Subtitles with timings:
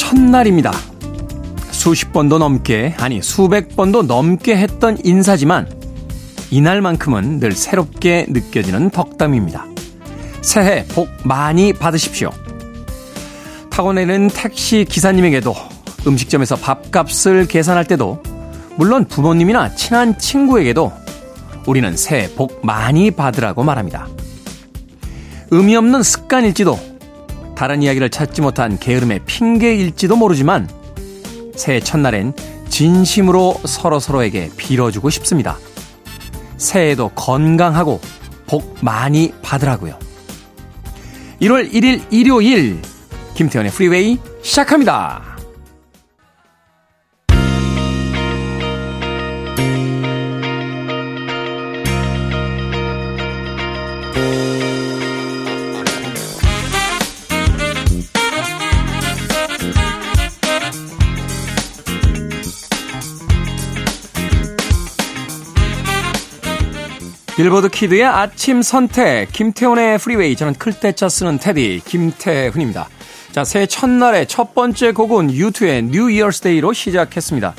[0.00, 0.72] 첫날입니다.
[1.70, 5.70] 수십 번도 넘게, 아니 수백 번도 넘게 했던 인사지만
[6.50, 9.66] 이날만큼은 늘 새롭게 느껴지는 덕담입니다.
[10.40, 12.30] 새해 복 많이 받으십시오.
[13.68, 15.54] 타고 내는 택시 기사님에게도
[16.06, 18.22] 음식점에서 밥값을 계산할 때도
[18.76, 20.92] 물론 부모님이나 친한 친구에게도
[21.66, 24.08] 우리는 새해 복 많이 받으라고 말합니다.
[25.50, 26.89] 의미 없는 습관일지도
[27.60, 30.66] 다른 이야기를 찾지 못한 게으름의 핑계일지도 모르지만
[31.54, 32.32] 새해 첫날엔
[32.70, 35.58] 진심으로 서로서로에게 빌어주고 싶습니다.
[36.56, 38.00] 새해에도 건강하고
[38.46, 39.98] 복 많이 받으라고요.
[41.42, 42.80] 1월 1일 일요일
[43.34, 45.29] 김태현의 프리웨이 시작합니다.
[67.40, 70.36] 빌보드 키드의 아침 선택, 김태훈의 프리웨이.
[70.36, 72.90] 저는 클 태자 쓰는 태디, 김태훈입니다.
[73.32, 77.54] 자, 새해 첫날의 첫 번째 곡은 유투의 New Year's Day로 시작했습니다.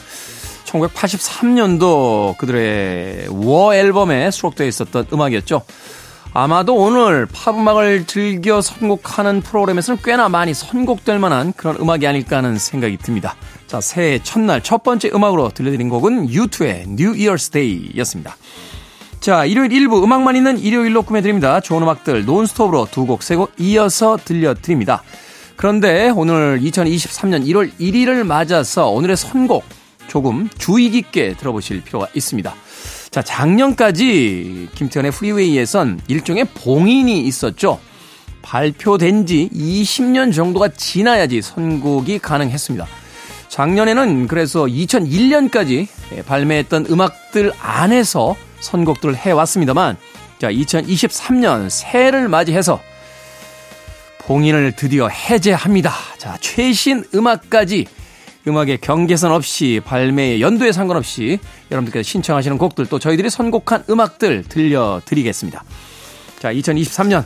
[0.66, 5.64] 1983년도 그들의 워 앨범에 수록되어 있었던 음악이었죠.
[6.32, 12.98] 아마도 오늘 팝음악을 즐겨 선곡하는 프로그램에서는 꽤나 많이 선곡될 만한 그런 음악이 아닐까 하는 생각이
[12.98, 13.36] 듭니다.
[13.66, 18.38] 자, 새해 첫날 첫 번째 음악으로 들려드린 곡은 유투의 New Year's Day였습니다.
[19.22, 21.60] 자, 일요일 1부 음악만 있는 일요일로 꾸며드립니다.
[21.60, 25.04] 좋은 음악들 논스톱으로 두 곡, 세 곡 이어서 들려드립니다.
[25.56, 29.64] 그런데 오늘 2023년 1월 1일을 맞아서 오늘의 선곡
[30.08, 32.52] 조금 주의 깊게 들어보실 필요가 있습니다.
[33.12, 37.80] 자, 작년까지 김태현의 프리웨이에선 일종의 봉인이 있었죠.
[38.42, 42.88] 발표된 지 20년 정도가 지나야지 선곡이 가능했습니다.
[43.50, 45.88] 작년에는 그래서 2001년까지
[46.26, 49.98] 발매했던 음악들 안에서 선곡들을 해왔습니다만,
[50.40, 52.80] 자, 2023년 새해를 맞이해서
[54.20, 55.92] 봉인을 드디어 해제합니다.
[56.18, 57.86] 자, 최신 음악까지
[58.48, 61.40] 음악의 경계선 없이 발매의 연도에 상관없이
[61.70, 65.64] 여러분들께서 신청하시는 곡들 또 저희들이 선곡한 음악들 들려드리겠습니다.
[66.40, 67.24] 자, 2023년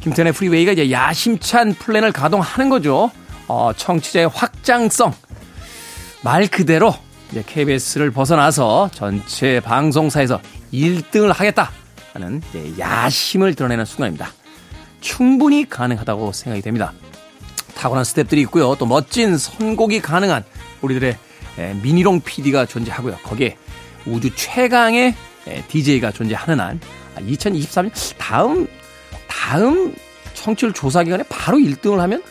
[0.00, 3.10] 김태현의 프리웨이가 이제 야심찬 플랜을 가동하는 거죠.
[3.48, 5.12] 어, 청취자의 확장성
[6.22, 6.94] 말 그대로
[7.30, 10.40] 이제 KBS를 벗어나서 전체 방송사에서
[10.72, 11.70] 1등을 하겠다
[12.12, 12.42] 하는
[12.78, 14.32] 야심을 드러내는 순간입니다.
[15.00, 16.92] 충분히 가능하다고 생각이 됩니다.
[17.74, 18.74] 타고난 스텝들이 있고요.
[18.78, 20.44] 또 멋진 선곡이 가능한
[20.82, 21.16] 우리들의
[21.82, 23.16] 미니롱 PD가 존재하고요.
[23.22, 23.56] 거기에
[24.06, 25.14] 우주 최강의
[25.68, 26.80] DJ가 존재하는 한
[27.16, 28.66] 2023년 아, 다음
[29.28, 29.94] 다음
[30.34, 32.22] 청취율 조사 기간에 바로 1등을 하면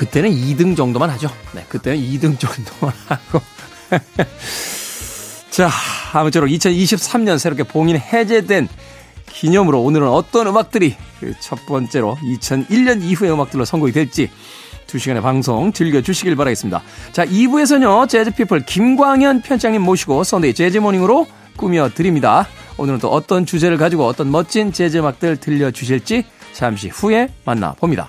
[0.00, 1.28] 그때는 2등 정도만 하죠.
[1.52, 3.42] 네, 그때는 2등 정도만 하고.
[5.50, 5.68] 자,
[6.14, 8.66] 아무쪼록 2023년 새롭게 봉인 해제된
[9.26, 14.30] 기념으로 오늘은 어떤 음악들이 그 첫 번째로 2001년 이후의 음악들로 선곡이 될지
[14.86, 16.82] 2시간의 방송 즐겨주시길 바라겠습니다.
[17.12, 21.26] 자, 2부에서는요, 재즈피플 김광현 편집장님 모시고 Sunday Jazz Morning으로
[21.58, 22.48] 꾸며드립니다.
[22.78, 26.24] 오늘은 또 어떤 주제를 가지고 어떤 멋진 재즈 음악들 들려주실지
[26.54, 28.08] 잠시 후에 만나봅니다.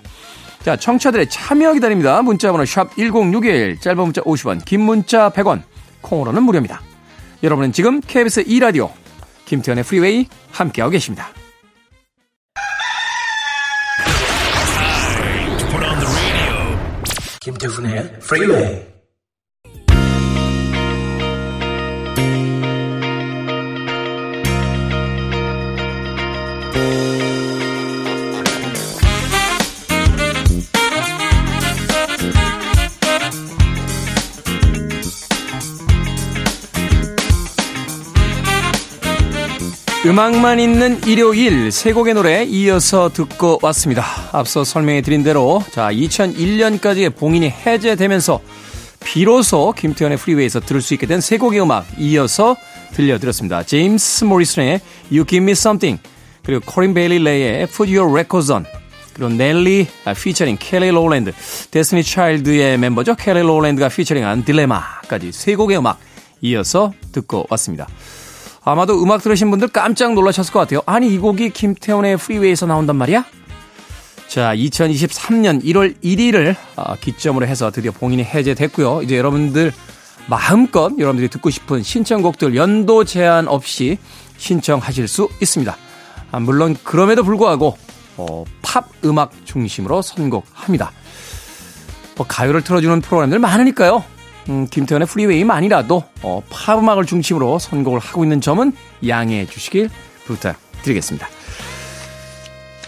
[0.63, 2.21] 자, 청취자들의 참여 기다립니다.
[2.21, 5.63] 문자번호 샵 1061, 짧은 문자 50원, 긴 문자 100원,
[6.01, 6.81] 콩으로는 무료입니다.
[7.41, 8.91] 여러분은 지금 KBS 2라디오
[9.45, 11.29] 김태훈의 프리웨이 함께하고 계십니다.
[17.41, 18.90] 김태훈의 프리웨이
[40.11, 44.03] 음악만 있는 일요일 세 곡의 노래 이어서 듣고 왔습니다.
[44.33, 48.41] 앞서 설명해 드린 대로 자 2001년까지의 봉인이 해제되면서
[49.01, 52.57] 비로소 김태훈의 프리웨이에서 들을 수 있게 된 세 곡의 음악 이어서
[52.93, 53.63] 들려드렸습니다.
[53.63, 54.81] 제임스 모리슨의
[55.11, 56.03] You Give Me Something
[56.43, 58.65] 그리고 코린 베일리 레이의 Put Your Records On
[59.13, 59.87] 그리고 넬리
[60.21, 61.31] 피처링 켈리 로랜드
[61.71, 63.15] 데스티니 차일드의 멤버죠.
[63.15, 66.01] 켈리 로랜드가 피처링한 Dilemma까지 세 곡의 음악
[66.41, 67.87] 이어서 듣고 왔습니다.
[68.63, 70.81] 아마도 음악 들으신 분들 깜짝 놀라셨을 것 같아요.
[70.85, 73.25] 아니, 이 곡이 김태훈의 프리웨이에서 나온단 말이야?
[74.27, 79.01] 자, 2023년 1월 1일을 어, 기점으로 해서 드디어 봉인이 해제됐고요.
[79.01, 79.73] 이제 여러분들
[80.27, 83.97] 마음껏 여러분들이 듣고 싶은 신청곡들 연도 제한 없이
[84.37, 85.75] 신청하실 수 있습니다.
[86.31, 87.77] 아, 물론 그럼에도 불구하고
[88.17, 90.91] 어, 팝 음악 중심으로 선곡합니다.
[92.15, 94.03] 뭐 가요를 틀어주는 프로그램들 많으니까요.
[94.49, 98.73] 음, 김태훈의 Freeway만이라도 어, 팝 음악을 중심으로 선곡을 하고 있는 점은
[99.07, 99.89] 양해해 주시길
[100.25, 101.27] 부탁드리겠습니다.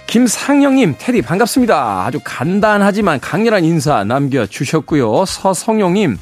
[0.08, 2.06] 김상영님, 태디 반갑습니다.
[2.06, 5.26] 아주 간단하지만 강렬한 인사 남겨주셨고요.
[5.26, 6.18] 서성용님,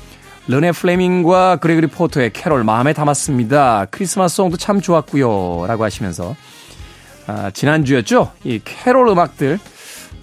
[0.48, 3.88] 르네 플레밍과 그레고리 포터의 캐롤 마음에 담았습니다.
[3.91, 5.66] Christmas Song도 참 좋았고요.
[5.68, 6.36] 라고 하시면서
[7.28, 8.31] 아, 지난주였죠?
[8.44, 9.60] 이 캐롤 음악들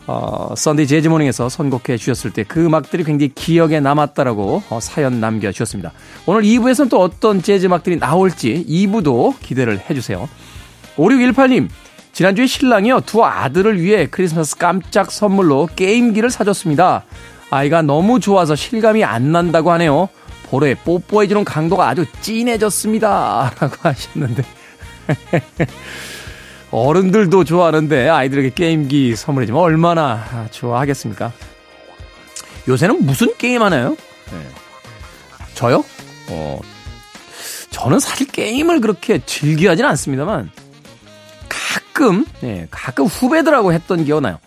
[0.08, 5.92] 어, Sunday Jazz Morning에서 선곡해 주셨을 때 그 음악들이 굉장히 기억에 남았다라고 어, 사연 남겨주셨습니다.
[6.26, 10.28] 오늘 2부에서는 또 어떤 재즈 음악들이 나올지 2부도 기대를 해주세요.
[10.96, 11.68] 5618님,
[12.12, 17.04] 지난주에 신랑이요, 두 아들을 위해 크리스마스 깜짝 선물로 게임기를 사줬습니다.
[17.50, 20.08] 아이가 너무 좋아서 실감이 안 난다고 하네요.
[20.50, 23.52] 볼에 뽀뽀해주는 강도가 아주 진해졌습니다.
[23.60, 24.42] 라고 하셨는데.
[26.70, 31.32] 어른들도 좋아하는데 아이들에게 게임기 선물해주면 얼마나 좋아하겠습니까?
[32.68, 33.96] 요새는 무슨 게임 하나요?
[34.30, 34.48] 네.
[35.54, 35.82] 저요?
[36.28, 36.60] 어,
[37.70, 40.50] 저는 사실 게임을 그렇게 즐겨 하진 않습니다만,
[41.48, 44.38] 가끔, 네, 가끔 후배들하고 했던 기억 나요.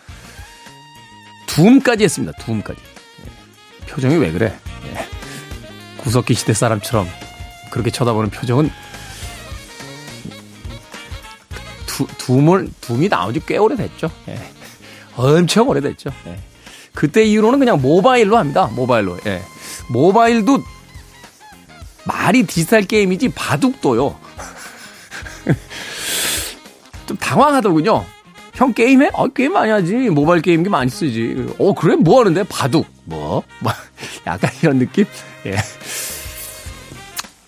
[1.48, 2.38] 둠까지 했습니다.
[2.44, 2.80] 둠까지.
[2.80, 3.86] 네.
[3.88, 4.56] 표정이 왜 그래?
[4.94, 5.08] 네.
[5.98, 7.08] 구석기 시대 사람처럼
[7.72, 8.70] 그렇게 쳐다보는 표정은
[11.96, 14.10] 두, 둠을, 둠이 나온 지 꽤 오래됐죠.
[14.30, 14.40] 예.
[15.16, 16.10] 엄청 오래됐죠.
[16.28, 16.40] 예.
[16.94, 18.70] 그때 이후로는 그냥 모바일로 합니다.
[18.74, 19.18] 모바일로.
[19.26, 19.42] 예.
[19.90, 20.62] 모바일도
[22.06, 24.16] 말이 디지털 게임이지 바둑도요.
[27.08, 28.06] 좀 당황하더군요.
[28.54, 29.10] 형 게임해?
[29.14, 29.94] 어, 게임 많이 하지.
[30.10, 31.48] 모바일 게임기 많이 쓰지.
[31.58, 31.96] 어, 그래?
[31.96, 32.44] 뭐 하는데?
[32.44, 32.86] 바둑.
[33.06, 33.44] 뭐?
[33.60, 33.72] 뭐?
[34.28, 35.06] 약간 이런 느낌?
[35.46, 35.56] 예.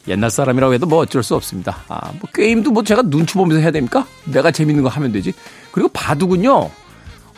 [0.07, 1.83] 옛날 사람이라고 해도 뭐 어쩔 수 없습니다.
[1.87, 4.05] 아, 뭐 게임도 뭐 제가 눈치 보면서 해야 됩니까?
[4.25, 5.33] 내가 재밌는 거 하면 되지.
[5.71, 6.69] 그리고 바둑은요,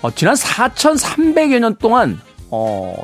[0.01, 2.19] 어, 지난 4,300여 년 동안,
[2.49, 2.95] 어,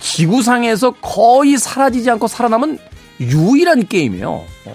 [0.00, 2.78] 지구상에서 거의 사라지지 않고 살아남은
[3.20, 4.30] 유일한 게임이에요.
[4.30, 4.74] 어,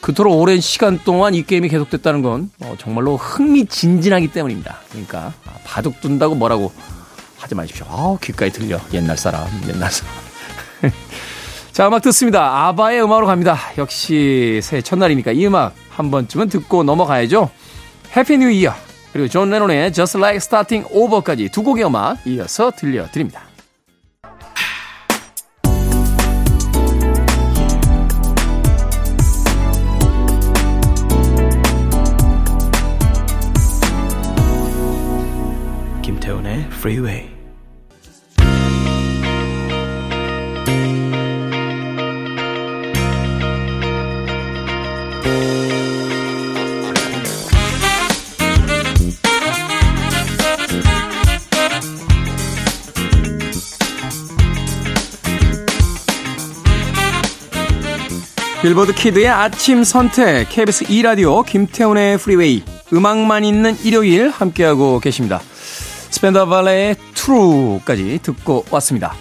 [0.00, 4.78] 그토록 오랜 시간 동안 이 게임이 계속됐다는 건 어, 정말로 흥미진진하기 때문입니다.
[4.90, 6.72] 그러니까 아, 바둑 둔다고 뭐라고
[7.38, 7.86] 하지 마십시오.
[7.88, 10.25] 아우 귓가에 들려 옛날 사람 옛날 사람.
[11.76, 12.68] 자 음악 듣습니다.
[12.68, 13.58] 아바의 음악으로 갑니다.
[13.76, 17.50] 역시 새해 첫날이니까 이 음악 한 번쯤은 듣고 넘어가야죠.
[18.16, 18.72] Happy New Year
[19.12, 23.42] 그리고 존 레논의 Just Like Starting Over까지 두 곡의 음악 이어서 들려드립니다.
[36.00, 37.35] 김태훈의 Freeway
[58.66, 65.40] 빌보드 키드의 아침 선택 KBS 2 라디오 김태훈의 프리웨이 음악만 있는 일요일 함께하고 계십니다.
[66.10, 69.14] 스펜더 발레의 트루까지 듣고 왔습니다.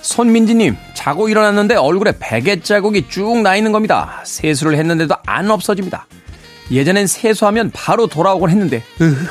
[0.00, 4.22] 손민지님 자고 일어났는데 얼굴에 베개 자국이 쭉 나 있는 겁니다.
[4.24, 6.06] 세수를 했는데도 안 없어집니다.
[6.70, 9.28] 예전엔 세수하면 바로 돌아오곤 했는데 으흑,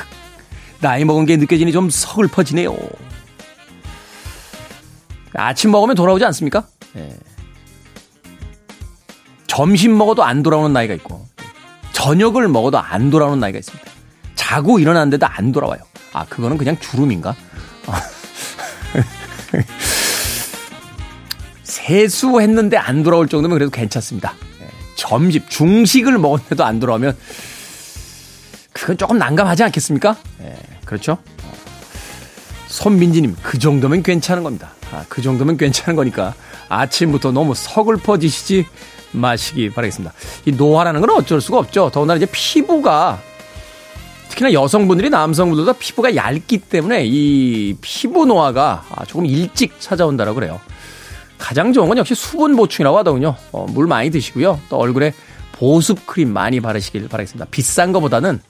[0.80, 2.72] 나이 먹은 게 느껴지니 좀 서글퍼지네요.
[5.34, 6.68] 아침 먹으면 돌아오지 않습니까?
[6.92, 7.16] 네.
[9.56, 11.26] 점심 먹어도 안 돌아오는 나이가 있고
[11.92, 13.90] 저녁을 먹어도 안 돌아오는 나이가 있습니다.
[14.34, 15.80] 자고 일어났는데도 안 돌아와요.
[16.12, 17.34] 아 그거는 그냥 주름인가?
[21.64, 24.34] 세수했는데 안 돌아올 정도면 그래도 괜찮습니다.
[24.60, 27.16] 예, 점심 중식을 먹었는데도 안 돌아오면
[28.74, 30.18] 그건 조금 난감하지 않겠습니까?
[30.42, 31.16] 예, 그렇죠?
[32.66, 34.72] 손민지님 그 정도면 괜찮은 겁니다.
[34.92, 36.34] 아, 그 정도면 괜찮은 거니까
[36.68, 38.66] 아침부터 너무 서글퍼지시지
[39.12, 40.14] 마시기 바라겠습니다.
[40.46, 41.90] 이 노화라는 건 어쩔 수가 없죠.
[41.92, 43.20] 더군다나 이제 피부가
[44.28, 50.60] 특히나 여성분들이 남성분들보다 피부가 얇기 때문에 이 피부 노화가 조금 일찍 찾아온다고 그래요.
[51.38, 53.36] 가장 좋은 건 역시 수분 보충이라고 하더군요.
[53.52, 54.60] 어, 물 많이 드시고요.
[54.68, 55.12] 또 얼굴에
[55.52, 57.46] 보습 크림 많이 바르시길 바라겠습니다.
[57.50, 58.40] 비싼 것보다는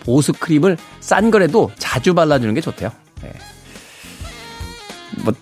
[0.00, 2.90] 보습 크림을 싼 거라도 자주 발라주는 게 좋대요.
[3.22, 3.32] 네.
[5.24, 5.34] 뭐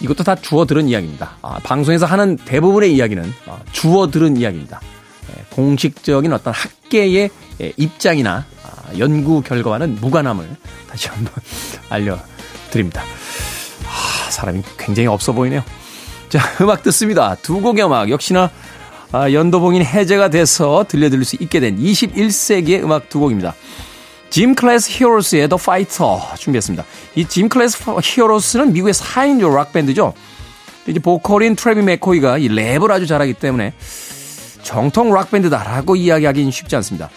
[0.00, 1.36] 이것도 다 주워 들은 이야기입니다.
[1.42, 4.80] 아, 방송에서 하는 대부분의 이야기는 아, 주워 들은 이야기입니다.
[5.30, 10.46] 예, 공식적인 어떤 학계의 예, 입장이나 아, 연구 결과와는 무관함을
[10.88, 11.32] 다시 한번
[11.88, 13.02] 알려드립니다.
[13.86, 15.62] 아, 사람이 굉장히 없어 보이네요.
[16.28, 17.34] 자, 음악 듣습니다.
[17.36, 18.50] 두 곡의 음악 역시나
[19.12, 23.54] 아, 연도봉인 해제가 돼서 들려드릴 수 있게 된 21세기의 음악 두 곡입니다.
[24.36, 26.84] 짐 클래스 히어로스의 The Fighter 준비했습니다.
[27.14, 30.12] 이 짐 클래스 히어로스는 미국의 4인조 락밴드죠.
[30.86, 33.72] 이제 보컬인 트래비 맥코이가 이 랩을 아주 잘하기 때문에
[34.62, 37.08] 정통 락밴드다라고 이야기하기는 쉽지 않습니다.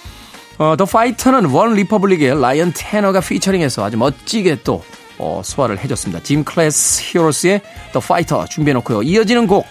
[0.60, 4.82] 어, The Fighter는 원 리퍼블릭의 라이언 테더가 featuring해서 아주 멋지게 또
[5.18, 6.24] 어, 소화를 해줬습니다.
[6.24, 7.60] 짐 클래스 히어로스의
[7.92, 9.04] The Fighter 준비해놓고요.
[9.04, 9.68] 이어지는 곡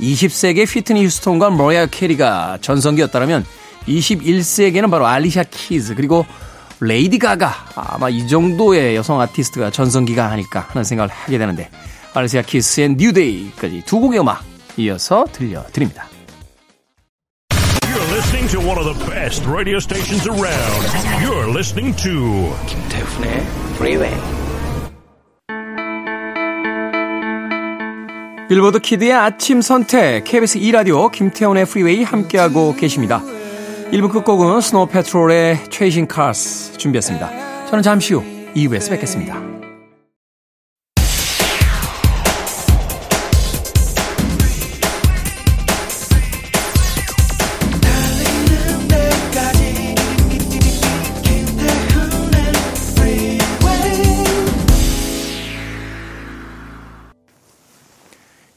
[0.00, 3.44] 20세기의 휘트니 휴스톤과 머라이어 캐리가 전성기였다면
[3.98, 6.26] 21세기에는 바로 알리샤 키즈 그리고
[6.80, 11.70] 레이디 가가 아마 이 정도의 여성 아티스트가 전성기가 아닐까 하는 생각을 하게 되는데
[12.14, 14.42] 알리샤 키스의 New Day까지 두 곡의 음악
[14.76, 16.06] 이어서 들려드립니다.
[17.50, 20.86] You're listening to one of the best radio stations around.
[21.22, 24.40] You're listening to 김태훈의 Freeway.
[28.48, 33.22] Billboard Kid의 아침 선택 KBS 2라디오 김태훈의 Freeway 함께하고 계십니다.
[33.92, 37.66] 1부 끝곡은 스노우 패트롤의 Chasing Cars 준비했습니다.
[37.66, 38.22] 저는 잠시 후
[38.54, 39.42] 2부에서 뵙겠습니다.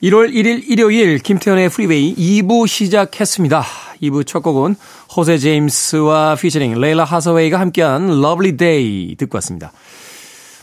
[0.04, 3.83] (1월 1일) 일요일 김태훈의 Freeway 2부 시작했습니다.
[4.04, 4.76] 2부 첫 곡은
[5.16, 9.72] 호세 제임스와 피처링 레일라 하서웨이가 함께한 Lovely Day 듣고 왔습니다.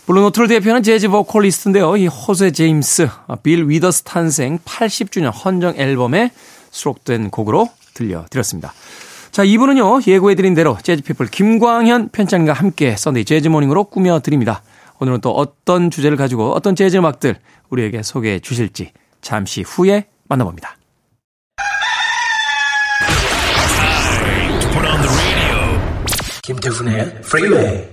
[0.06, 1.96] 블루노트를 대표하는 재즈 보컬리스트인데요.
[1.96, 3.08] 이 호세 제임스,
[3.42, 6.32] 빌 위더스 탄생 80주년 헌정 앨범에
[6.70, 8.72] 수록된 곡으로 들려드렸습니다.
[9.30, 14.62] 자, 2부는요, 예고해드린 대로 재즈피플 김광현 편집장과 함께 Sunday Jazz Morning으로 꾸며드립니다.
[14.98, 17.36] 오늘은 또 어떤 주제를 가지고 어떤 재즈 음악들
[17.68, 18.90] 우리에게 소개해 주실지
[19.22, 20.79] 잠시 후에 만나봅니다.
[26.50, 27.88] 김태훈의 Freeway.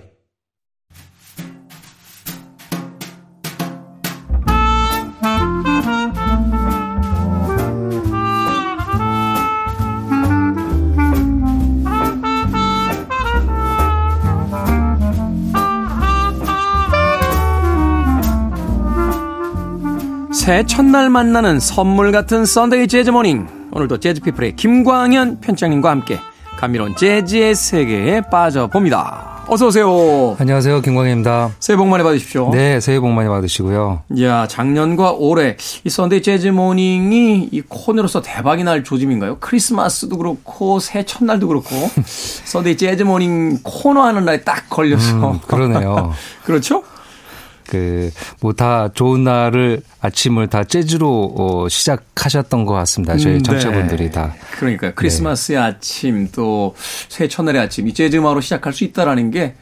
[20.34, 23.70] 새해 첫날 만나는 선물 같은 썬데이 재즈 모닝.
[23.72, 26.20] 오늘도 재즈피플의 김광현 편장님과 함께
[26.58, 29.46] 감미로운 재즈의 세계에 빠져봅니다.
[29.48, 30.36] 어서오세요.
[30.40, 30.82] 안녕하세요.
[30.82, 31.52] 김광현입니다.
[31.60, 32.50] 새해 복 많이 받으십시오.
[32.52, 34.02] 네, 새해 복 많이 받으시고요.
[34.22, 39.38] 야 작년과 올해 이 Sunday Jazz Morning이 이 코너로서 대박이 날 조짐인가요?
[39.40, 41.70] 크리스마스도 그렇고 새해 첫날도 그렇고
[42.06, 46.12] Sunday Jazz Morning 코너 하는 날에 딱 걸려서 음, 그러네요.
[46.44, 46.84] 그렇죠?
[47.68, 53.16] 그, 뭐 다 좋은 날을 아침을 다 재즈로 어, 시작하셨던 것 같습니다.
[53.18, 54.12] 저희 음, 청취자분들이 네.
[54.12, 54.34] 다.
[54.58, 56.76] 그러니까 크리스마스의 아침 또
[57.08, 59.56] 새해 첫날의 아침 이 재즈 음악으로 시작할 수 있다라는 게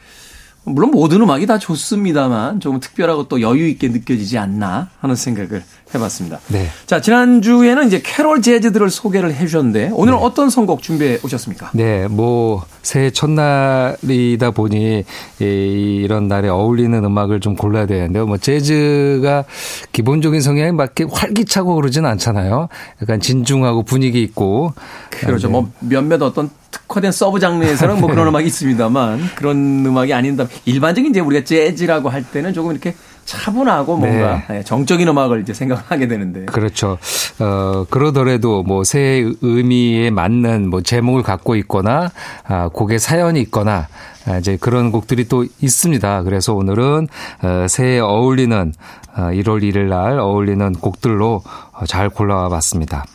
[0.63, 6.39] 물론 모든 음악이 다 좋습니다만 조금 특별하고 또 여유 있게 느껴지지 않나 하는 생각을 해봤습니다.
[6.47, 6.67] 네.
[6.87, 11.69] 자 지난주에는 이제 캐롤 재즈들을 소개를 해주셨는데 오늘은 어떤 선곡 준비해 오셨습니까?
[11.73, 15.03] 네, 뭐 새해 첫날이다 보니
[15.39, 18.25] 이- 이런 날에 어울리는 음악을 좀 골라야 되는데요.
[18.25, 19.45] 뭐 재즈가
[19.91, 22.67] 기본적인 성향이 맞게 활기차고 그러진 않잖아요.
[23.01, 24.73] 약간 진중하고 분위기 있고
[25.11, 25.47] 그렇죠.
[25.47, 25.51] 네.
[25.51, 30.47] 뭐 몇몇 어떤 특화된 sub 장르에서는 뭐 그런 음악이 있습니다만 그런 음악이 아니라.
[30.65, 36.07] 일반적인 이제 우리가 재즈라고 할 때는 조금 이렇게 차분하고 뭔가 예, 정적인 음악을 이제 생각하게
[36.07, 36.45] 되는데.
[36.45, 36.97] 그렇죠.
[37.39, 42.11] 어, 그러더라도 뭐 새해 의미에 맞는 뭐 제목을 갖고 있거나,
[42.47, 43.87] 아, 곡의 사연이 있거나,
[44.27, 46.23] 아, 이제 그런 곡들이 또 있습니다.
[46.23, 47.07] 그래서 오늘은,
[47.41, 48.73] 어, 새해에 어울리는,
[49.17, 51.41] 어, 1월 1일 날 어울리는 곡들로
[51.71, 53.05] 어, 잘 골라와 봤습니다.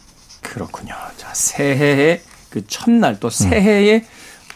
[0.43, 0.95] 그렇군요.
[1.17, 4.05] 자, 새해의 그 첫날 또 새해의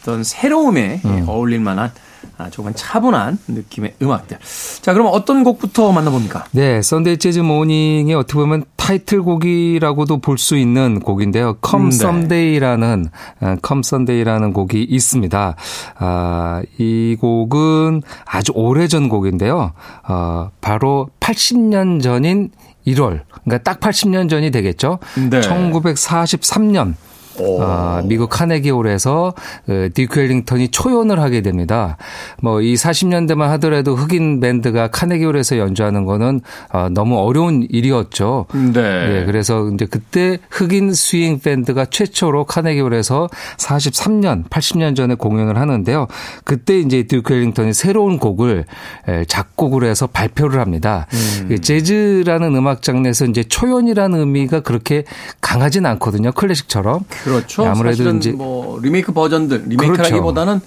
[0.01, 1.93] 어떤 새로움에 예, 어울릴 만한
[2.37, 4.39] 아, 조금 차분한 느낌의 음악들.
[4.83, 6.45] 자, 그럼 어떤 곡부터 만나봅니까?
[6.53, 11.57] 네, Sunday Jazz Morning이 어떻게 보면 타이틀곡이라고도 볼 수 있는 곡인데요.
[11.67, 13.07] Come Sunday라는
[13.41, 15.57] 어, Come Sunday라는 곡이 있습니다.
[15.99, 19.73] 아, 이 곡은 아주 오래전 곡인데요.
[20.09, 22.51] 어, 바로 80년 전인
[22.87, 24.99] 1월, 그러니까 딱 80년 전이 되겠죠.
[25.31, 25.41] 네.
[25.41, 26.95] 1943년
[27.39, 29.35] 어, 미국 카네기홀에서
[29.67, 31.97] 그 디크 웰링턴이 초연을 하게 됩니다.
[32.43, 36.41] 뭐 이 40년대만 하더라도 흑인 밴드가 카네기홀에서 연주하는 거는
[36.73, 38.47] 어, 너무 어려운 일이었죠.
[38.73, 39.21] 네.
[39.21, 46.07] 예, 그래서 이제 그때 흑인 스윙 밴드가 최초로 카네기홀에서 43년, 80년 전에 공연을 하는데요.
[46.45, 48.65] 그때 이제 듀크 엘링턴이 새로운 곡을
[49.09, 51.07] 에, 작곡을 해서 발표를 합니다.
[51.49, 55.05] 그 재즈라는 음악 장르에서 이제 초연이라는 의미가 그렇게
[55.41, 56.33] 강하진 않거든요.
[56.33, 57.01] 클래식처럼.
[57.25, 57.65] 그렇죠.
[57.67, 60.61] 아무래도 사실은 이제- 뭐 리메이크 버전들 리메이크라기보다는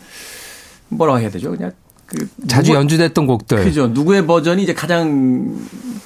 [0.89, 1.51] 뭐라고 해야 되죠?
[1.51, 1.71] 그냥
[2.07, 3.63] 그 자주 누구- 연주됐던 곡들.
[3.65, 3.87] 그죠.
[3.87, 5.55] 누구의 버전이 이제 가장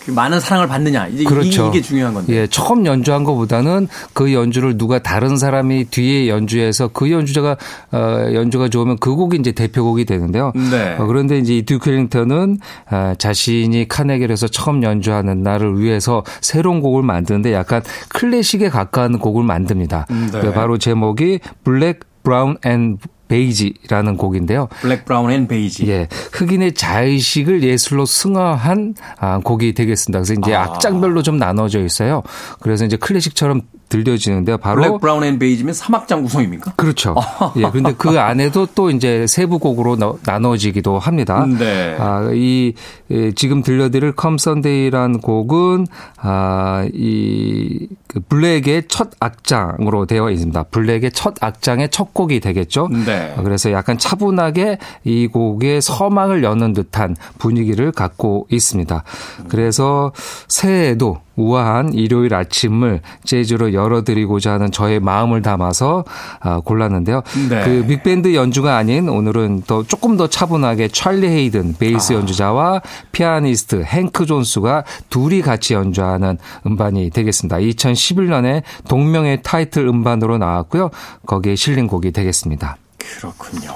[0.03, 1.07] 그 많은 사랑을 받느냐.
[1.09, 1.67] 이제 그렇죠.
[1.67, 2.33] 이, 게 중요한 건데.
[2.33, 7.55] 예, 처음 연주한 것보다는 그 연주를 누가 다른 사람이 뒤에 연주해서 그 연주자가
[7.91, 10.53] 어, 연주가 좋으면 그 곡이 이제 대표곡이 되는데요.
[10.55, 10.95] 네.
[10.97, 12.57] 어, 그런데 이제 이 듀크 엘링턴은
[12.89, 20.07] 어, 자신이 카네기에서 처음 연주하는 날을 위해서 새로운 곡을 만드는데 약간 클래식에 가까운 곡을 만듭니다.
[20.09, 20.39] 네.
[20.41, 22.97] 그 바로 제목이 Black, Brown and
[23.31, 24.67] Beige라는 곡인데요.
[24.81, 25.87] Black, Brown and Beige.
[25.87, 30.19] 예, 흑인의 자의식을 예술로 승화한 아, 곡이 되겠습니다.
[30.19, 30.63] 그래서 이제 아.
[30.63, 32.23] 악장별로 좀 나눠져 있어요.
[32.59, 33.61] 그래서 이제 클래식처럼
[33.91, 34.57] 들려지는데요.
[34.57, 36.73] 바로 블랙 브라운 앤 베이지면 사막장 구성입니까?
[36.77, 37.13] 그렇죠.
[37.57, 41.45] 예, 그런데 그 안에도 또 이제 세부 곡으로 나- 나눠지기도 합니다.
[41.45, 41.97] 네.
[41.99, 42.73] 아, 이
[43.11, 45.85] 예, 지금 들려드릴 Come Sunday라는 곡은
[46.17, 50.63] 아, 이 그 Black의 첫 악장으로 되어 있습니다.
[50.63, 52.87] Black의 첫 악장의 첫 곡이 되겠죠.
[53.05, 53.33] 네.
[53.37, 59.03] 아, 그래서 약간 차분하게 이 곡의 서막을 여는 듯한 분위기를 갖고 있습니다.
[59.49, 60.13] 그래서
[60.47, 66.03] 새해에도 우아한 일요일 아침을 재즈로 열어드리고자 하는 저의 마음을 담아서
[66.39, 67.21] 아, 골랐는데요.
[67.49, 67.63] 네.
[67.63, 74.25] 그 빅밴드 연주가 아닌 오늘은 더 조금 더 차분하게 찰리 헤이든 베이스 연주자와 피아니스트 행크
[74.25, 77.57] 존스가 둘이 같이 연주하는 음반이 되겠습니다.
[77.57, 80.89] 2011년에 동명의 타이틀 음반으로 나왔고요.
[81.25, 82.77] 거기에 실린 곡이 되겠습니다.
[82.97, 83.73] 그렇군요.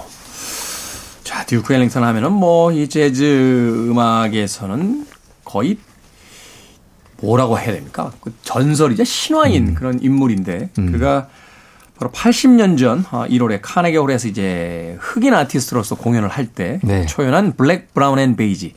[1.23, 5.05] 자, 듀크 엘링턴 하면은 뭐 이 재즈 음악에서는
[5.43, 5.77] 거의
[7.21, 8.11] 뭐라고 해야 됩니까?
[8.21, 9.73] 그 전설이자 신화인 음.
[9.75, 11.27] 그런 인물인데 그가
[11.97, 17.05] 바로 80년 전 아, 1월에 카네기 홀에서 이제 흑인 아티스트로서 공연을 할때 네.
[17.05, 18.73] 초연한 Black Brown and Beige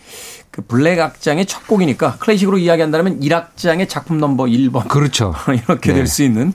[0.52, 5.34] 그 Black 악장의 첫 곡이니까 클래식으로 이야기한다면 1악장의 작품 넘버 1번 그렇죠.
[5.52, 5.98] 이렇게 네.
[5.98, 6.52] 될수 있는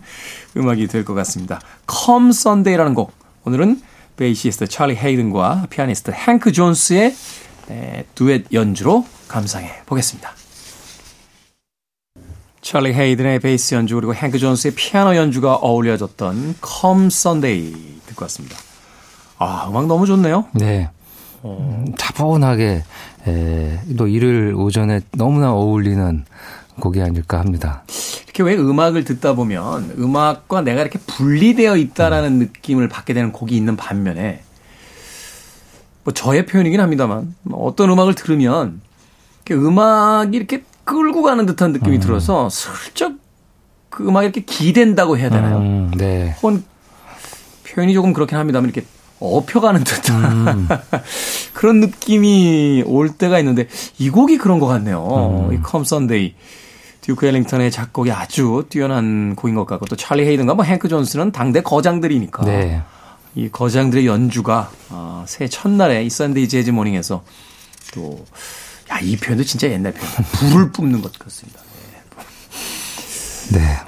[0.56, 1.60] 음악이 될 것 같습니다.
[1.89, 3.12] Come Sunday라는 곡.
[3.46, 3.82] 오늘은
[4.15, 7.13] 베이시스트 찰리 헤이든과 피아니스트 행크 존스의
[7.72, 10.32] 에, 듀엣 연주로 감상해 보겠습니다.
[12.63, 17.73] 찰리 헤이든의 베이스 연주 그리고 행크 존스의 피아노 연주가 어울려졌던 Come Sunday
[18.08, 18.58] 듣고 왔습니다.
[19.38, 20.45] 아 음악 너무 좋네요.
[20.54, 20.89] 네.
[21.43, 22.84] 음, 차분하게
[23.28, 26.23] 에, 또 일요일 오전에 너무나 어울리는
[26.80, 27.84] 곡이 아닐까 합니다.
[28.23, 33.76] 이렇게 왜 음악을 듣다 보면 음악과 내가 이렇게 분리되어 있다라는 느낌을 받게 되는 곡이 있는
[33.76, 34.41] 반면에
[36.06, 38.82] 뭐 저의 표현이긴 합니다만 뭐 어떤 음악을 들으면
[39.45, 43.13] 이렇게 음악이 이렇게 끌고 가는 듯한 느낌이 들어서 슬쩍
[43.89, 45.58] 그 음악이 이렇게 기댄다고 해야 되나요?
[45.58, 46.36] 음, 네.
[46.41, 46.63] 혹은
[47.67, 48.86] 표현이 조금 그렇긴 합니다만 이렇게
[49.19, 50.67] 업혀가는 듯한
[51.54, 53.67] 그런 느낌이 올 때가 있는데
[53.98, 55.50] 이 곡이 그런 것 같네요.
[55.53, 56.36] 이 Come Sunday.
[57.04, 61.62] 듀크 엘링턴의 작곡이 아주 뛰어난 곡인 것 같고 또 찰리 헤이든과 뭐 행크 존스는 당대
[61.62, 62.82] 거장들이니까 네.
[63.36, 67.23] 이 거장들의 연주가 아, 새해 첫날에 이 Sunday Jazz Morning에서
[67.93, 68.24] 또
[68.93, 71.60] 야 이 표현도 진짜 옛날 표현 불을 뿜는 것 같습니다.
[73.51, 73.79] 네.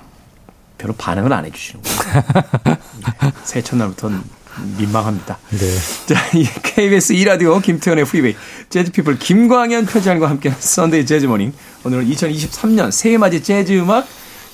[0.78, 2.24] 별로 반응을 안 해주시는 거예요.
[2.65, 4.22] 네, 새해 첫날부터는
[4.78, 5.38] 민망합니다.
[5.52, 5.58] 네.
[6.08, 8.36] 자, 이 KBS 2라디오 김태현의 Freeway
[8.70, 14.08] 재즈피플 김광현 편집장과 함께 Sunday Jazz Morning 오늘은 2023년 새해맞이 재즈 음악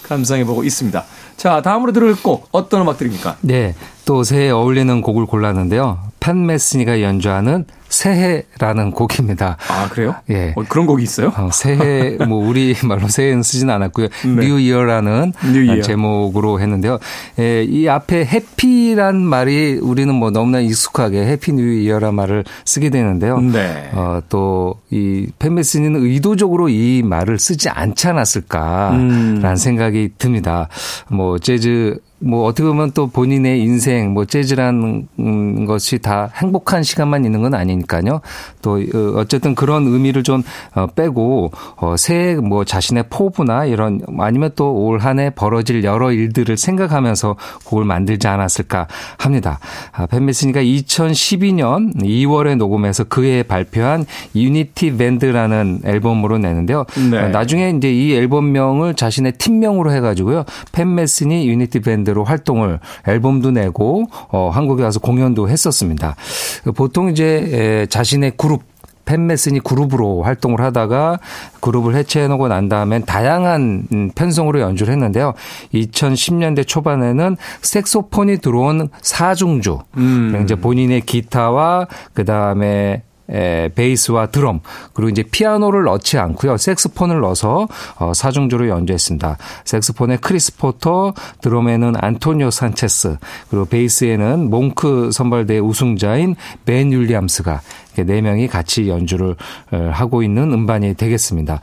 [0.03, 1.05] 감상해보고 있습니다.
[1.37, 3.37] 자, 다음으로 들을 곡 어떤 음악 들입니까?
[3.41, 3.75] 네.
[4.05, 5.99] 또 새해 어울리는 곡을 골랐는데요.
[6.19, 9.57] 팻 메스니가 연주하는 새해라는 곡입니다.
[9.69, 10.15] 아, 그래요?
[10.29, 10.53] 예.
[10.55, 11.33] 어, 그런 곡이 있어요?
[11.35, 14.07] 어, 새해 뭐 우리 말로 새해는 쓰진 않았고요.
[14.07, 14.47] 네.
[14.47, 15.33] New Year라는.
[15.81, 16.99] 제목으로 했는데요.
[17.39, 23.39] 예, 이 앞에 Happy란 말이 우리는 뭐 너무나 익숙하게 Happy New Year란 말을 쓰게 되는데요.
[23.39, 23.89] 네.
[23.93, 29.55] 어, 또 이 팻 메스니는 의도적으로 이 말을 쓰지 않지 않았을까라는 음.
[29.55, 30.69] 생각이 듭니다.
[31.09, 37.25] 뭐 재즈 뭐 어떻게 보면 또 본인의 인생 뭐 재즈라는 음, 것이 다 행복한 시간만
[37.25, 38.21] 있는 건 아니니까요.
[38.61, 40.43] 또 어, 어쨌든 그런 의미를 좀
[40.75, 46.11] 어, 빼고 어, 새해 뭐 자신의 포부나 이런 아니면 또 올 한 해 벌어질 여러
[46.11, 49.59] 일들을 생각하면서 곡을 만들지 않았을까 합니다.
[49.91, 56.85] 아, 팻 메스니가 2012년 2월에 녹음해서 그해 발표한 Unity Band라는 앨범으로 내는데요.
[57.09, 57.17] 네.
[57.17, 60.45] 어, 나중에 이제 이 앨범명을 자신의 팀명으로 해가지고요.
[60.71, 66.15] 팻 메스니 Unity Band 로 활동을 앨범도 내고 어, 한국에 와서 공연도 했었습니다.
[66.75, 68.63] 보통 이제 에, 자신의 그룹
[69.05, 71.19] 팻 메스니 그룹으로 활동을 하다가
[71.59, 75.33] 그룹을 해체해놓고 난 다음엔 다양한 음, 편성으로 연주를 했는데요.
[75.73, 79.79] 2010년대 초반에는 색소폰이 들어온 사중주.
[79.97, 80.41] 음.
[80.43, 84.61] 이제 본인의 기타와 그 다음에 에, 베이스와 드럼
[84.93, 86.57] 그리고 이제 피아노를 넣지 않고요.
[86.57, 87.67] 색소폰을 넣어서
[87.97, 89.37] 어, 사중주로 연주했습니다.
[89.65, 93.17] 색소폰에 크리스 포터, 드럼에는 안토니오 산체스,
[93.49, 97.61] 그리고 베이스에는 몽크 선발대회 우승자인 벤 윌리엄스가
[97.95, 99.35] 네 명이 같이 연주를
[99.71, 101.61] 어, 하고 있는 음반이 되겠습니다.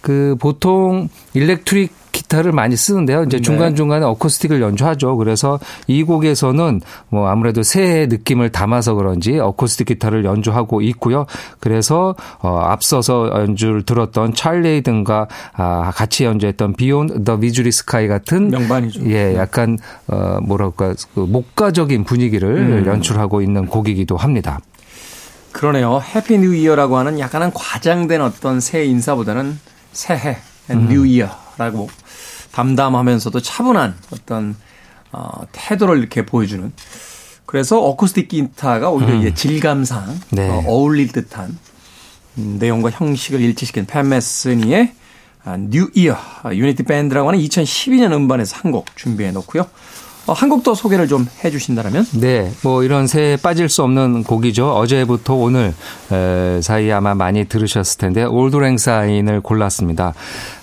[0.00, 3.22] 그 보통 일렉트릭 기타를 많이 쓰는데요.
[3.24, 3.42] 이제 네.
[3.42, 5.16] 중간 중간에 어쿠스틱을 연주하죠.
[5.16, 11.26] 그래서 이 곡에서는 뭐 아무래도 새해 느낌을 담아서 그런지 어쿠스틱 기타를 연주하고 있고요.
[11.60, 18.48] 그래서 어 앞서서 연주를 들었던 찰리 헤이든과 아 같이 연주했던 Beyond the Missouri Sky 같은
[18.48, 19.08] 명반이죠.
[19.10, 19.78] 예, 약간
[20.08, 22.86] 어 뭐랄까 그 목가적인 분위기를 음.
[22.86, 24.58] 연출하고 있는 곡이기도 합니다.
[25.52, 26.00] 그러네요.
[26.14, 29.58] Happy New Year라고 하는 약간은 과장된 어떤 새해 인사보다는
[29.92, 30.36] 새해
[30.68, 31.88] New Year라고
[32.62, 34.56] 담담하면서도 차분한 어떤
[35.12, 36.72] 어, 태도를 이렇게 보여주는
[37.46, 40.48] 그래서 어쿠스틱 기타가 오히려 이제 질감상 네.
[40.50, 41.56] 어, 어울릴 듯한
[42.38, 44.92] 음, 내용과 형식을 일치시킨 팻 메스니의
[45.44, 49.64] 아, New Year 아, Unity Band라고 하는 2012년 음반에서 한 곡 준비해 놓고요.
[50.28, 54.72] 어, 한곡더 소개를 좀 해주신다면 네, 뭐 이런 새해에 빠질 수 없는 곡이죠.
[54.74, 55.74] 어제부터 오늘
[56.12, 60.14] 에, 사이 아마 많이 들으셨을 텐데 Auld Lang Syne을 골랐습니다.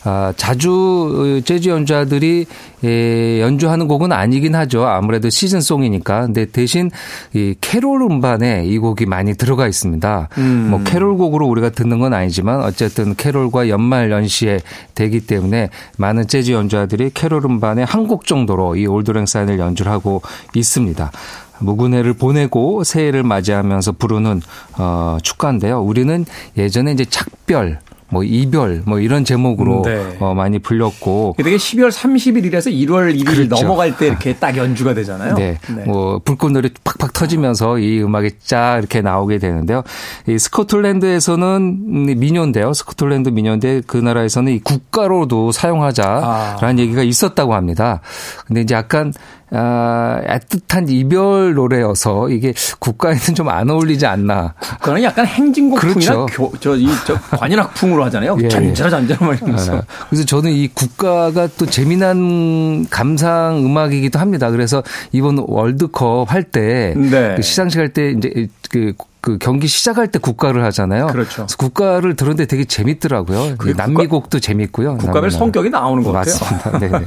[0.05, 2.45] 아, 자주 재즈 연주자들이
[2.83, 4.85] 예, 연주하는 곡은 아니긴 하죠.
[4.85, 6.27] 아무래도 season song이니까.
[6.27, 6.91] 근데 대신
[7.33, 10.29] 이 캐롤 음반에 이 곡이 많이 들어가 있습니다.
[10.37, 10.67] 음.
[10.69, 14.59] 뭐 캐롤 곡으로 우리가 듣는 건 아니지만 어쨌든 캐롤과 연말 연시에
[14.93, 19.91] 되기 때문에 많은 재즈 연주자들이 캐롤 음반에 한 곡 정도로 이 Auld Lang Syne을 연주를
[19.91, 20.21] 하고
[20.53, 21.11] 있습니다.
[21.59, 24.41] 무근해를 보내고 새해를 맞이하면서 부르는
[24.77, 25.81] 어 축가인데요.
[25.81, 26.25] 우리는
[26.57, 30.17] 예전에 이제 작별 뭐 이별 뭐 이런 제목으로 네.
[30.19, 33.55] 어 많이 불렸고 되게 12월 30일이라서 1월 1일 그렇죠.
[33.55, 35.35] 넘어갈 때 이렇게 딱 연주가 되잖아요.
[35.35, 35.57] 네.
[35.85, 39.83] 뭐 불꽃놀이 팍팍 터지면서 이 음악이 쫙 이렇게 나오게 되는데요.
[40.27, 42.73] 이 스코틀랜드에서는 민요인데요.
[42.73, 46.25] 스코틀랜드 민요인데 그 나라에서는 이 국가로도 사용하자라는
[46.61, 46.75] 아.
[46.77, 48.01] 얘기가 있었다고 합니다.
[48.45, 49.13] 근데 이제 약간
[49.51, 54.53] 아, 애틋한 이별 노래여서 이게 국가에는 좀 안 어울리지 않나.
[54.79, 56.25] 그거는 약간 행진곡풍이나 그렇죠.
[56.25, 58.37] 교, 저, 이, 저, 관현악풍으로 하잖아요.
[58.41, 59.77] 예, 잔자라 잔자라 막 이러면서.
[59.77, 64.49] 아, 그래서 저는 이 국가가 또 재미난 감상 음악이기도 합니다.
[64.49, 67.33] 그래서 이번 월드컵 할때 네.
[67.35, 68.93] 그 시상식 할 때 이제 그,
[69.25, 71.07] 그 경기 시작할 때 국가를 하잖아요.
[71.07, 71.47] 그렇죠.
[71.57, 73.55] 국가를 들었는데 되게 재밌더라고요.
[73.75, 74.97] 남미곡도 재밌고요.
[74.97, 75.31] 국가별.
[75.31, 76.35] 성격이 나오는 것 같아요.
[76.39, 76.77] 맞습니다.
[76.99, 77.05] 네.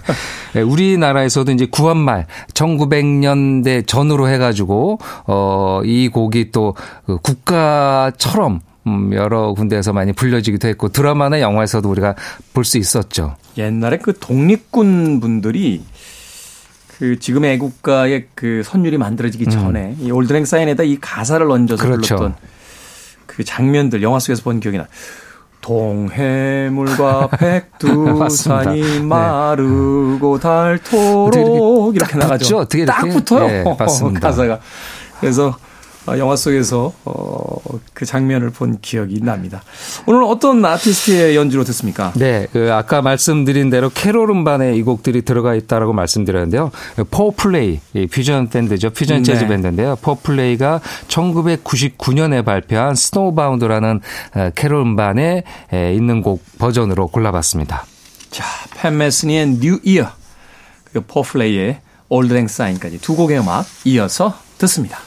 [0.54, 0.60] 네.
[0.62, 6.74] 우리나라에서도 이제 구한말 1900년대 전후로 해가지고 어이 곡이 또
[7.06, 12.14] 그 국가처럼 음, 여러 군데에서 많이 불려지기도 했고 드라마나 영화에서도 우리가
[12.52, 13.36] 볼 수 있었죠.
[13.56, 15.82] 옛날에 그 독립군 분들이
[16.98, 21.90] 그 지금의 애국가의 그 선율이 만들어지기 전에 이 올드랭 사인에다 이 가사를 얹어서 음.
[21.90, 22.16] 그렇죠.
[22.16, 22.34] 불렀던
[23.26, 24.86] 그 장면들 영화 속에서 본 기억이 나.
[25.60, 28.80] 동해물과 백두산이.
[28.80, 29.00] 네.
[29.00, 32.44] 마르고 닳도록 이렇게 딱 나가죠.
[32.44, 32.58] 붙죠?
[32.58, 33.02] 어떻게 딱?
[33.08, 33.46] 붙어요.
[33.46, 33.64] 네.
[34.20, 34.60] 가사가.
[35.20, 35.56] 그래서 어,
[36.16, 37.58] 영화 속에서 어,
[37.92, 39.62] 그 장면을 본 기억이 납니다.
[40.06, 42.12] 오늘 어떤 아티스트의 연주로 듣습니까?
[42.16, 46.70] 네, 그 아까 말씀드린 대로 캐롤 음반에 이 곡들이 들어가 있다라고 말씀드렸는데요.
[47.10, 48.90] 포플레이 퓨전 밴드죠.
[48.90, 49.48] 퓨전 재즈 네.
[49.48, 49.96] 밴드인데요.
[49.96, 54.00] 포플레이가 1999년에 발표한 Snowbound라는
[54.34, 55.42] 어, 캐롤 음반에
[55.72, 57.84] 에, 있는 곡 버전으로 골라봤습니다.
[58.30, 58.44] 자,
[58.76, 60.10] 팻 메스니의 New Year
[60.84, 65.00] 그리고 포플레이의 올드 랭 사인까지 두 곡의 음악 이어서 듣습니다.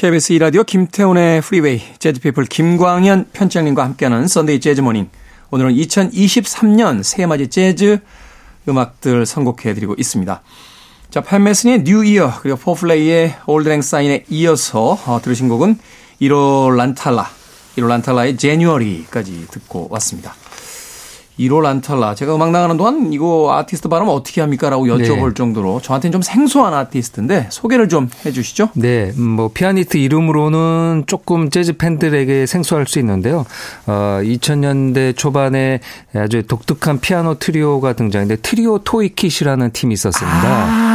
[0.00, 5.10] KBS 2라디오 김태훈의 프리웨이 재즈피플 김광현 편집장님과 함께하는 썬데이 재즈 모닝
[5.50, 7.98] 오늘은 2023년 새해맞이 재즈
[8.66, 10.42] 음악들 선곡해드리고 있습니다.
[11.10, 15.76] 자, 팻 메스니의 New Year 그리고 포플레이의 올드랭 사인에 이어서 어, 들으신 곡은
[16.22, 17.26] 이로 란탈라
[17.78, 20.34] 이로 란탈라의 January까지 듣고 왔습니다.
[21.40, 24.70] 이로 란탈라 제가 음악 나가는 동안 이거 아티스트 발음 어떻게 합니까?
[24.70, 25.34] 라고 여쭤볼 네.
[25.34, 28.68] 정도로 저한테는 좀 생소한 아티스트인데 소개를 좀 해주시죠.
[28.74, 33.46] 네, 음, 뭐 피아니스트 이름으로는 조금 재즈 팬들에게 생소할 수 있는데요.
[33.86, 35.80] 어, 2000년대 초반에
[36.14, 40.42] 아주 독특한 피아노 트리오가 등장했는데 트리오 토이킷이라는 팀이 있었습니다.
[40.44, 40.89] 아,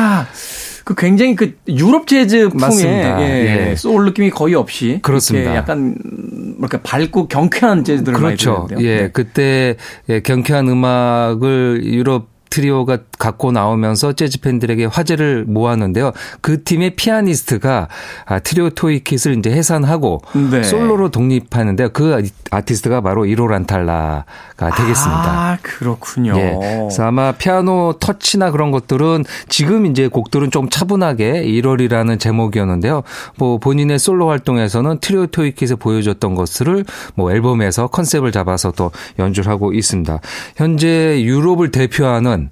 [0.86, 3.22] 그 굉장히 그 유럽 재즈 풍의 맞습니다.
[3.22, 3.76] 예, 예.
[3.76, 5.56] 소울 느낌이 거의 없이 그렇습니다.
[5.56, 8.68] 약간 음, 뭐랄까 밝고 경쾌한 재즈들을 많이 그렇죠.
[8.68, 8.88] 들었는데요.
[8.88, 9.10] 예, 네.
[9.12, 9.76] 그때
[10.10, 16.14] 예, 경쾌한 음악을 유럽 트리오가 갖고 나오면서 재즈 팬들에게 화제를 모았는데요.
[16.40, 17.90] 그 팀의 피아니스트가
[18.26, 20.64] 아, 트리오 토이킷을 이제 해산하고 네.
[20.64, 21.90] 솔로로 독립하는데요.
[21.90, 25.26] 그 아티스트가 바로 이로 란탈라가 되겠습니다.
[25.26, 26.34] 아, 그렇군요.
[26.38, 26.58] 예.
[26.62, 33.04] 그래서 아마 피아노 터치나 그런 것들은 지금 이제 곡들은 좀 차분하게 1월이라는 제목이었는데요.
[33.36, 39.74] 뭐 본인의 솔로 활동에서는 트리오 토이킷에 보여줬던 것을 뭐 앨범에서 컨셉을 잡아서 또 연주를 하고
[39.74, 40.22] 있습니다.
[40.56, 42.45] 현재 유럽을 대표하는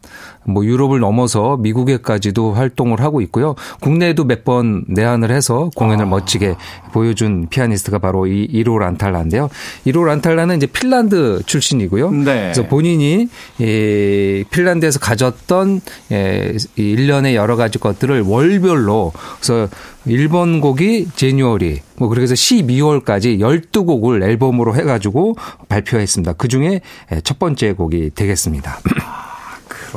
[0.46, 3.56] 뭐 유럽을 넘어서 미국에까지도 활동을 하고 있고요.
[3.82, 6.56] 국내에도 몇 번 내한을 해서 공연을 멋지게
[6.92, 9.50] 보여준 피아니스트가 바로 이 이로 란탈라인데요.
[9.86, 12.12] 이로 란탈라는 이제 핀란드 출신이고요.
[12.12, 12.24] 네.
[12.24, 13.30] 그래서 본인이
[13.60, 15.80] 이 핀란드에서 가졌던
[16.12, 19.70] 예, 이 일련의 여러 가지 것들을 월별로 그래서
[20.06, 25.36] 1번 곡이 제뉴얼이 뭐 그렇게 해서 12월까지 12곡을 앨범으로 해가지고
[25.70, 26.34] 발표했습니다.
[26.34, 26.82] 그 중에
[27.24, 28.80] 첫 번째 곡이 되겠습니다.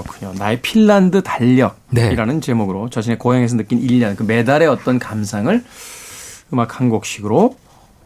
[0.03, 0.33] 그렇군요.
[0.39, 2.41] 나의 핀란드 달력이라는 네.
[2.41, 5.65] 제목으로 자신의 고향에서 느낀 1년 그 메달의 어떤 감상을
[6.53, 7.57] 음악 한 곡씩으로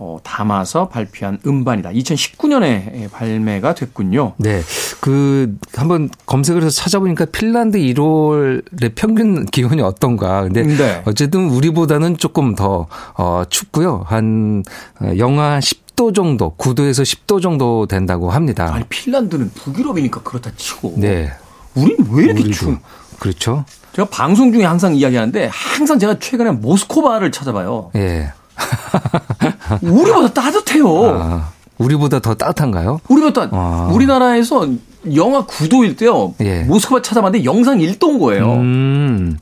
[0.02, 1.90] 어, 담아서 발표한 음반이다.
[1.90, 4.32] 2019년에 발매가 됐군요.
[4.38, 4.62] 네.
[5.02, 10.44] 그, 한번 검색을 해서 찾아보니까 핀란드 1월의 평균 기온이 어떤가.
[10.44, 11.02] 근데 네.
[11.04, 12.86] 어쨌든 우리보다는 조금 더,
[13.18, 14.04] 어, 춥고요.
[14.06, 14.64] 한,
[15.02, 18.72] 어, 영하 10도 정도, 9도에서 10도 정도 된다고 합니다.
[18.72, 21.30] 아니 핀란드는 북유럽이니까 그렇다 치고 네.
[21.74, 22.52] 우린 왜 이렇게 우리도.
[22.56, 22.78] 추운?
[23.18, 23.64] 그렇죠.
[23.94, 27.90] 제가 방송 중에 항상 이야기하는데 항상 제가 최근에 모스코바를 찾아봐요.
[27.96, 28.32] 예.
[29.82, 30.86] 우리보다 따뜻해요.
[31.20, 33.00] 아, 우리보다 더 따뜻한가요?
[33.08, 33.88] 우리보다 아.
[33.92, 34.68] 우리나라에서
[35.14, 36.34] 영하 9도일 때요.
[36.40, 36.62] 예.
[36.64, 38.52] 모스크바 찾아봤는데 영상 1도인 거예요.
[38.54, 39.38] 음.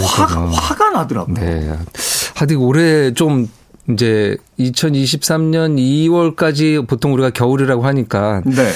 [0.00, 0.24] 화.
[0.24, 1.34] 화가 나더라고요.
[1.34, 1.70] 네.
[2.34, 3.48] 하여튼 올해 좀
[3.90, 8.70] 이제 2023년 2월까지 보통 우리가 겨울이라고 하니까 네.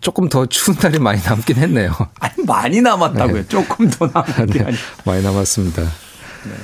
[0.00, 1.92] 조금 더 추운 날이 많이 남긴 했네요.
[2.20, 3.46] 아니 많이 남았다고요.
[3.48, 4.76] 조금 더 남은 게 네, 아니.
[5.04, 5.82] 많이 남았습니다.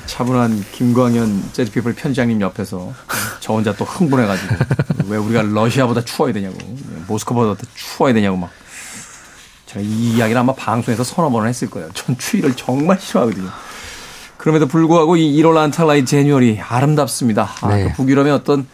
[0.06, 2.92] 차분한 김광현 재즈피플 편장님 옆에서
[3.40, 4.54] 저 혼자 또 흥분해가지고
[5.08, 6.56] 왜 우리가 러시아보다 추워야 되냐고
[7.08, 8.50] 모스크바보다 더 추워야 되냐고 막
[9.66, 11.90] 제가 이 이야기를 아마 방송에서 서너 번을 했을 거예요.
[11.94, 13.50] 전 추위를 정말 싫어하거든요.
[14.36, 17.50] 그럼에도 불구하고 이 1월 안탈라이 제뉴얼이 아름답습니다.
[17.60, 17.84] 아, 네.
[17.84, 18.66] 그 북유럽의 어떤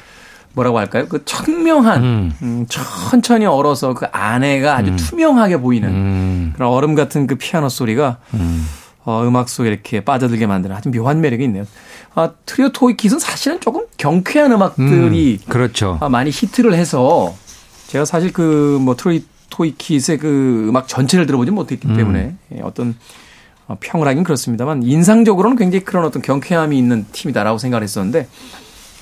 [0.55, 1.07] 뭐라고 할까요?
[1.09, 2.33] 그 청명한 음.
[2.43, 6.53] 음, 천천히 얼어서 그 안에가 아주 투명하게 보이는 음.
[6.55, 8.19] 그런 얼음 같은 그 피아노 소리가
[9.05, 11.65] 어, 음악 속에 이렇게 빠져들게 만드는 아주 묘한 매력이 있네요.
[12.15, 15.99] 아, 트리오 토이킷은 사실은 조금 경쾌한 음악들이 음, 그렇죠.
[16.01, 17.35] 아, 많이 히트를 해서
[17.87, 22.95] 제가 사실 그 뭐 트로이 토이킷의 그 음악 전체를 들어보지 못했기 때문에 예, 어떤
[23.67, 28.29] 어, 평을 하긴 그렇습니다만 인상적으로는 굉장히 그런 어떤 경쾌함이 있는 팀이다라고 생각을 했었는데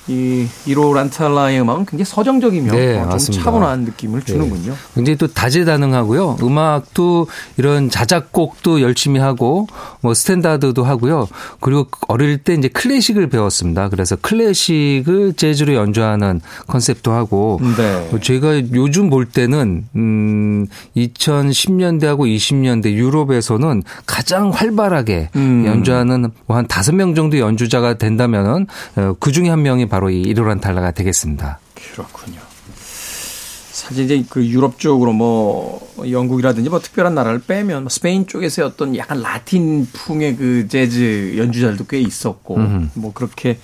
[0.07, 3.43] 이 이로 란탈라의 음악은 굉장히 서정적이며 네, 어, 좀 맞습니다.
[3.43, 4.73] 차분한 느낌을 주는군요.
[4.95, 6.37] 굉장히 또 다재다능하고요.
[6.41, 9.67] 음악도 이런 자작곡도 열심히 하고
[10.01, 11.27] 뭐 스탠다드도 하고요.
[11.59, 13.89] 그리고 어릴 때 이제 클래식을 배웠습니다.
[13.89, 18.09] 그래서 클래식을 재즈로 연주하는 컨셉도 하고 네.
[18.13, 25.65] 어, 제가 요즘 볼 때는 음 2010년대하고 20년대 유럽에서는 가장 활발하게 음.
[25.65, 30.59] 연주하는 뭐한 다섯 명 정도 연주자가 된다면은 어, 그 중에 한 명이 바로 이 이로란
[30.59, 31.59] 탈라가 되겠습니다.
[31.73, 32.39] 그렇군요.
[32.75, 38.95] 사실 이제 그 유럽 쪽으로 뭐 영국이라든지 뭐 특별한 나라를 빼면 뭐 스페인 쪽에서의 어떤
[38.95, 42.59] 약간 라틴풍의 그 재즈 연주자들도 꽤 있었고
[42.93, 43.57] 뭐 그렇게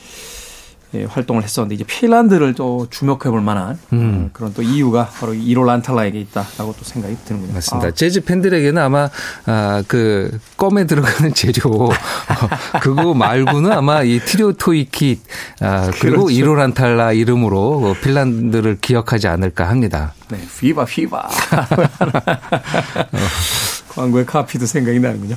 [0.96, 5.64] 예, 활동을 했었는데 이제 핀란드를 또 주목해 볼 만한 어, 그런 또 이유가 바로 이로
[5.64, 7.54] 란탈라에게 있다라고 또 생각이 드는군요.
[7.54, 7.88] 맞습니다.
[7.88, 9.10] 아, 재즈 팬들에게는 아마
[9.46, 11.90] 아, 그 껌에 들어가는 재료 어,
[12.82, 15.22] 그거 말고는 아마 이 트리오 토이킷
[15.62, 16.30] 아, 그리고 그렇죠.
[16.30, 20.14] 이로 란탈라 이름으로 어, 핀란드를 기억하지 않을까 합니다.
[20.30, 21.30] 네, hyvä hyvä.
[23.90, 25.36] 광고의 카피도 생각이 나는군요.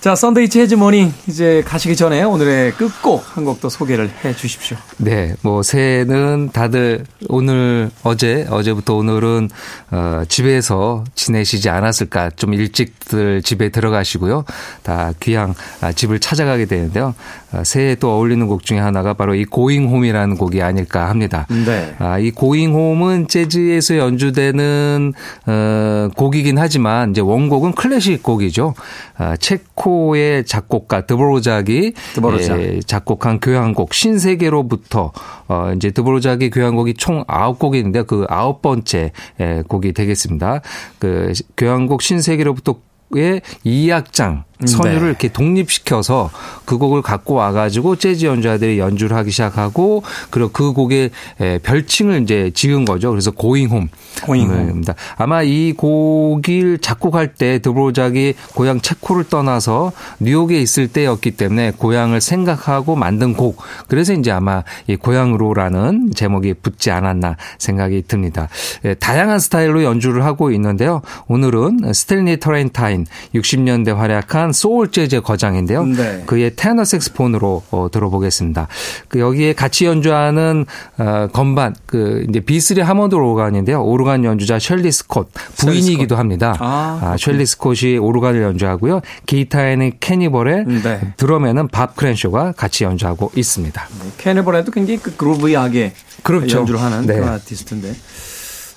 [0.00, 4.78] 자, 썬데이 재즈 모닝 이제 가시기 전에 오늘의 끝곡 한 곡 더 소개를 해 주십시오.
[4.96, 9.50] 네, 뭐 새해는 다들 오늘 어제 어제부터 오늘은
[9.90, 14.44] 어, 집에서 지내시지 않았을까 좀 일찍들 집에 들어가시고요.
[14.82, 17.14] 다 귀향 아, 집을 찾아가게 되는데요.
[17.52, 21.46] 어, 새해 또 어울리는 곡 중에 하나가 바로 이 고잉 홈이라는 곡이 아닐까 합니다.
[21.50, 21.94] 네.
[21.98, 25.12] 아, 이 고잉 홈은 재즈에서 연주되는
[25.46, 28.74] 어, 곡이긴 하지만 이제 원곡은 클래식 곡이죠.
[29.18, 32.60] 아, 체코 의 작곡가 드보로작이 드보로작.
[32.60, 35.12] 예, 작곡한 교향곡 신세계로부터
[35.48, 40.60] 어 이제 드보로작의 교향곡이 총 9곡이 있는데 그 아홉 번째 예, 곡이 되겠습니다.
[40.98, 42.76] 그 교향곡 신세계로부터
[43.12, 45.08] 의 2악장 선율을 네.
[45.08, 46.30] 이렇게 독립시켜서
[46.64, 52.50] 그 곡을 갖고 와가지고 재즈 연주자들이 연주를 하기 시작하고 그리고 그 곡의 에, 별칭을 이제
[52.54, 53.10] 지은 거죠.
[53.10, 53.88] 그래서 고잉 홈.
[54.26, 54.70] Going Home.
[54.70, 54.94] 입니다.
[55.16, 62.96] 아마 이 곡을 작곡할 때 드보작이 고향 체코를 떠나서 뉴욕에 있을 때였기 때문에 고향을 생각하고
[62.96, 63.62] 만든 곡.
[63.88, 68.48] 그래서 이제 아마 이 고향으로라는 제목이 붙지 않았나 생각이 듭니다.
[68.84, 71.02] 예, 다양한 스타일로 연주를 하고 있는데요.
[71.28, 75.84] 오늘은 스탠리 터렌타인 60년대 활약한 소울 재즈 거장인데요.
[75.84, 76.22] 네.
[76.26, 78.68] 그의 테너 색스폰으로 어, 들어보겠습니다.
[79.08, 80.66] 그 여기에 같이 연주하는
[80.98, 83.82] 어, 건반 그 이제 B3 하몬드 오르간인데요.
[83.82, 86.56] 오르간 연주자 셜리 스콧 부인이기도 합니다.
[86.58, 89.00] 아, 아, 셜리 스콧이 오르간을 연주하고요.
[89.26, 91.00] 기타에는 케니 버렐 네.
[91.16, 93.88] 드럼에는 밥 크랜쇼가 같이 연주하고 있습니다.
[94.18, 95.92] 케니 버렐도 굉장히 그 groove하게
[96.22, 96.58] 그렇죠.
[96.58, 97.14] 연주를 하는 네.
[97.14, 97.94] 그런 아티스트인데.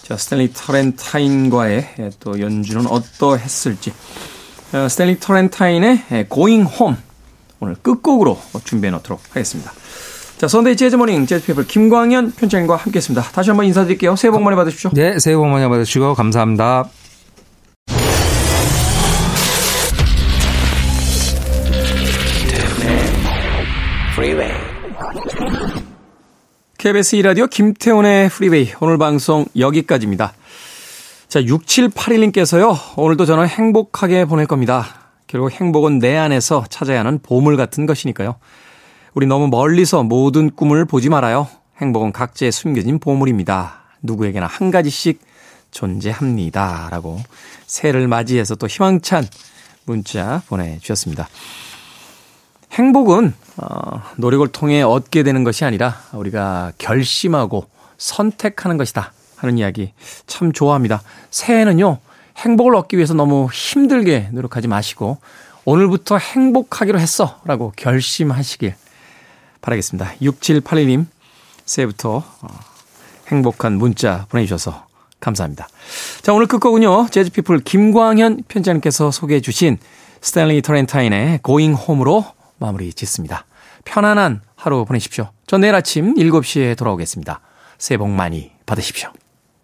[0.03, 3.93] 자, 스탠리 터렌타인과의 또 연주는 어떠했을지.
[4.73, 6.97] 어, 스탠리 터렌타인의 Going Home
[7.59, 9.71] 오늘 끝곡으로 준비해 놓도록 하겠습니다.
[10.37, 13.29] 자, 선데이 재즈 모닝 재즈 피플 김광현 편집장님과 함께했습니다.
[13.31, 14.15] 다시 한번 인사드릴게요.
[14.15, 14.91] 새해 복 많이 받으십시오.
[14.93, 16.89] 네, 새해 복 많이 받으시고 감사합니다.
[26.77, 30.33] KBS 2라디오 김태훈의 프리웨이 오늘 방송 여기까지입니다.
[31.33, 32.77] 자, 6781님께서요.
[32.95, 34.85] 오늘도 저는 행복하게 보낼 겁니다.
[35.25, 38.35] 결국 행복은 내 안에서 찾아야 하는 보물 같은 것이니까요.
[39.15, 41.47] 우리 너무 멀리서 모든 꿈을 보지 말아요.
[41.81, 43.81] 행복은 각자에 숨겨진 보물입니다.
[44.03, 45.21] 누구에게나 한 가지씩
[45.71, 46.89] 존재합니다.
[46.91, 47.19] 라고
[47.65, 49.25] 새해를 맞이해서 또 희망찬
[49.85, 51.27] 문자 보내주셨습니다.
[52.73, 57.65] 행복은 어, 노력을 통해 얻게 되는 것이 아니라 우리가 결심하고
[57.97, 59.93] 선택하는 것이다 하는 이야기
[60.25, 61.01] 참 좋아합니다.
[61.29, 61.99] 새해는요
[62.37, 65.19] 행복을 얻기 위해서 너무 힘들게 노력하지 마시고
[65.65, 68.75] 오늘부터 행복하기로 했어 라고 결심하시길
[69.61, 70.13] 바라겠습니다.
[70.21, 71.05] 6781님
[71.65, 72.47] 새해부터 어,
[73.27, 74.87] 행복한 문자 보내주셔서
[75.19, 75.69] 감사합니다.
[76.21, 79.77] 자 오늘 끝곡은요 재즈피플 김광현 편장님께서 소개해 주신
[80.21, 82.25] 스탠리 터렌타인의 Going Home으로
[82.57, 83.45] 마무리 짓습니다.
[83.85, 85.29] 편안한 하루 보내십시오.
[85.47, 87.41] 전 내일 아침 7시에 돌아오겠습니다.
[87.77, 89.11] 새해 복 많이 받으십시오.